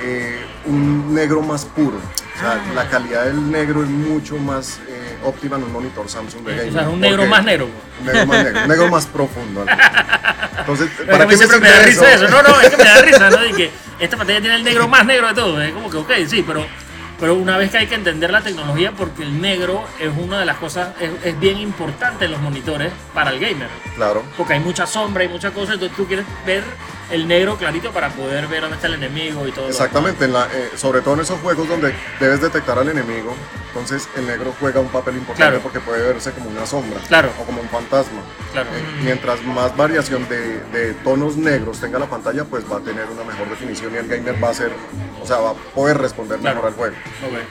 [0.00, 1.96] eh, un negro más puro.
[1.98, 2.72] O sea, Ah.
[2.74, 6.56] la calidad del negro es mucho más eh, óptima en un monitor Samsung de O
[6.56, 6.72] gaming.
[6.72, 7.68] sea, es un negro más negro.
[8.00, 9.64] Un negro más negro, un negro más profundo.
[10.58, 12.28] Entonces, ¿para mí qué me siempre me da risa eso.
[12.28, 13.44] No, no, es que me da risa, ¿no?
[13.46, 15.60] Y que esta pantalla tiene el negro más negro de todo.
[15.62, 16.66] Es como que, ok, sí, pero,
[17.22, 20.44] pero una vez que hay que entender la tecnología, porque el negro es una de
[20.44, 23.68] las cosas, es, es bien importante en los monitores para el gamer.
[23.94, 24.24] Claro.
[24.36, 26.64] Porque hay mucha sombra y muchas cosas, entonces tú quieres ver
[27.12, 29.68] el negro clarito para poder ver dónde está el enemigo y todo.
[29.68, 33.34] Exactamente, en la- eh, sobre todo en esos juegos donde debes detectar al enemigo,
[33.68, 35.60] entonces el negro juega un papel importante Claro.
[35.62, 37.30] porque puede verse como una sombra Claro.
[37.40, 38.20] o como un fantasma.
[38.52, 38.68] Claro.
[38.74, 43.06] Eh, mientras más variación de, de tonos negros tenga la pantalla, pues va a tener
[43.10, 44.72] una mejor definición y el gamer va a ser,
[45.22, 46.56] o sea, va a poder responder Claro.
[46.56, 46.96] mejor al juego.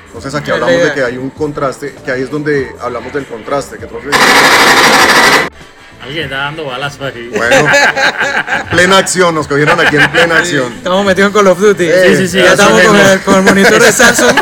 [0.08, 3.78] Entonces aquí hablamos de que hay un contraste, que ahí es donde hablamos del contraste,
[3.78, 4.04] que otros
[6.04, 7.28] Alguien está dando balazos aquí.
[7.36, 7.56] bueno,
[8.72, 10.74] plena acción, nos cogieron aquí en plena acción.
[10.74, 11.86] Estamos metidos en Call of Duty.
[11.88, 14.36] Sí, sí, sí, Ya estamos con el, con el monitor de Samsung.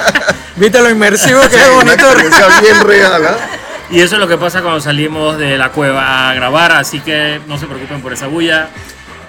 [0.56, 2.12] Viste lo inmersivo que es el Una monitor.
[2.20, 3.38] experiencia bien real, ¿ah?
[3.92, 7.42] Y eso es lo que pasa cuando salimos de la cueva a grabar, así que
[7.48, 8.68] no se preocupen por esa bulla.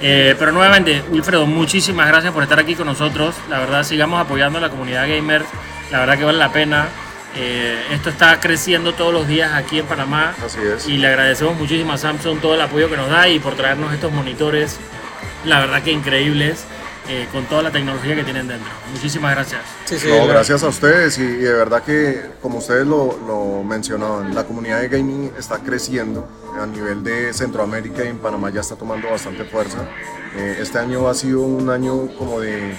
[0.03, 3.35] Eh, pero nuevamente, Wilfredo, muchísimas gracias por estar aquí con nosotros.
[3.49, 5.45] La verdad, sigamos apoyando a la comunidad gamer.
[5.91, 6.89] La verdad que vale la pena.
[7.37, 10.35] Eh, esto está creciendo todos los días aquí en Panamá.
[10.45, 10.89] Así es.
[10.89, 13.93] Y le agradecemos muchísimo a Samsung todo el apoyo que nos da y por traernos
[13.95, 14.79] estos monitores.
[15.45, 16.65] La verdad que increíbles.
[17.09, 18.71] eh, con toda la tecnología que tienen dentro.
[18.93, 19.63] Muchísimas gracias.
[19.85, 23.65] Sí, sí, No, gracias a ustedes y, y de verdad que, como ustedes lo, lo
[23.65, 26.29] mencionaban, la comunidad de gaming está creciendo
[26.61, 29.79] a nivel de Centroamérica y en Panamá ya está tomando bastante fuerza.
[30.37, 32.75] Eh, este año ha sido un año como de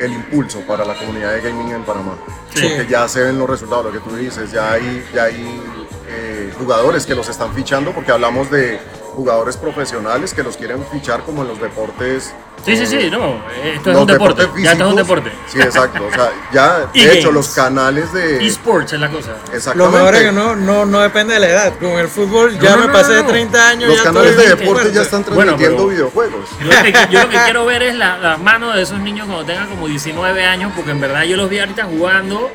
[0.00, 2.16] el impulso para la comunidad de gaming en Panamá,
[2.54, 2.66] Sí.
[2.68, 5.62] porque ya se ven los resultados, lo que tú dices, ya hay, ya hay
[6.08, 8.78] eh, jugadores que los están fichando, porque hablamos de
[9.14, 13.42] jugadores profesionales que los quieren fichar como en los deportes Sí, sí, eh, sí, no.
[13.62, 14.40] Esto es los un deporte.
[14.42, 15.24] deportes Ya esto es un físicos.
[15.24, 15.32] deporte.
[15.52, 16.06] Sí, exacto.
[16.06, 17.34] O sea, ya, de hecho, games.
[17.34, 18.46] los canales de.
[18.46, 19.32] Esports es la cosa.
[19.50, 19.96] Lo Exactamente.
[19.98, 21.74] mejor es que no, no, no depende de la edad.
[21.78, 23.28] Con el fútbol ya No, no, me no, pasé no, de no.
[23.28, 23.88] 30 años.
[23.90, 26.48] Los ya canales de deporte ya están transmitiendo videojuegos.
[26.58, 29.26] Yo lo, que, yo lo que quiero ver es la- las manos de esos niños
[29.26, 32.50] cuando tengan como 19 años, porque en verdad yo los vi ahorita jugando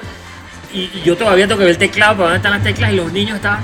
[0.74, 2.96] y, y yo todavía tengo que ver el teclado para dónde están las teclas y
[2.96, 3.62] los niños estaban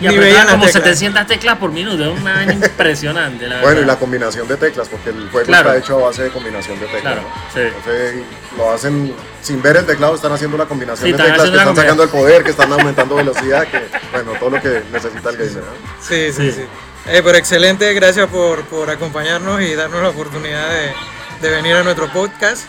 [0.00, 0.84] y, las como teclas.
[0.84, 3.46] 700 teclas por minuto, es una impresionante.
[3.46, 5.72] La Bueno, y la combinación de teclas, porque el juego Claro.
[5.72, 7.02] está hecho a base de combinación de teclas.
[7.02, 7.28] Claro, ¿no?
[7.54, 7.60] sí.
[7.60, 8.14] Entonces,
[8.56, 11.76] lo hacen sin ver el teclado, están haciendo la combinación Sí, de teclas, que están
[11.76, 13.80] sacando el poder, que están aumentando velocidad, que,
[14.12, 15.54] bueno, todo lo que necesita el gamer.
[15.56, 16.06] ¿no?
[16.06, 16.52] Sí, sí, Sí.
[16.52, 16.62] sí.
[17.06, 20.92] Eh, pero excelente, gracias por, por acompañarnos y darnos la oportunidad de,
[21.40, 22.64] de venir a nuestro podcast.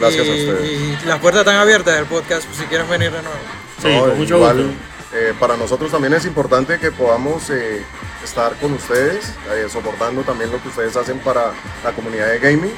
[0.00, 0.70] Gracias y, a ustedes.
[1.02, 3.38] Y las puertas están abiertas del podcast si quieren venir de nuevo.
[3.80, 4.72] Sí, No, con mucho igual, gusto.
[5.16, 7.82] Eh, para nosotros también es importante que podamos eh,
[8.22, 11.52] estar con ustedes, eh, soportando también lo que ustedes hacen para
[11.84, 12.72] la comunidad de gaming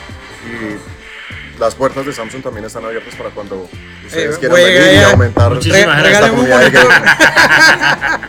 [0.47, 3.69] y las puertas de Samsung también están abiertas para cuando
[4.07, 6.15] ustedes Eh, quieran venir y aumentar Muchísimas Re- gracias.
[6.15, 8.29] esta comunidad de gaming.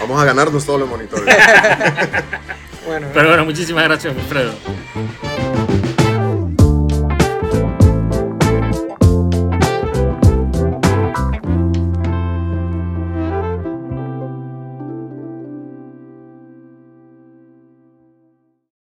[0.00, 1.34] Vamos a ganarnos todos los monitores.
[2.86, 4.54] Bueno, Pero bueno, muchísimas gracias, Alfredo.